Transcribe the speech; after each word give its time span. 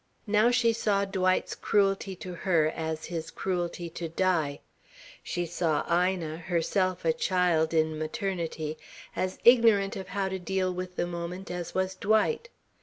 Now 0.25 0.49
she 0.49 0.73
saw 0.73 1.05
Dwight's 1.05 1.53
cruelty 1.53 2.15
to 2.15 2.33
her 2.33 2.73
as 2.75 3.05
his 3.05 3.29
cruelty 3.29 3.87
to 3.91 4.09
Di; 4.09 4.59
she 5.21 5.45
saw 5.45 5.83
Ina, 5.87 6.37
herself 6.37 7.05
a 7.05 7.13
child 7.13 7.71
in 7.71 7.99
maternity, 7.99 8.79
as 9.15 9.37
ignorant 9.45 9.95
of 9.95 10.07
how 10.07 10.27
to 10.27 10.39
deal 10.39 10.73
with 10.73 10.95
the 10.95 11.05
moment 11.05 11.51
as 11.51 11.75
was 11.75 11.93
Dwight. 11.93 12.49